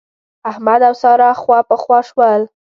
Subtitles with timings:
[0.49, 2.41] احمد او سارا خواپخوا شول.